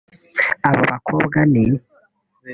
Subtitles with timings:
[0.69, 1.65] Abo bakobwa ni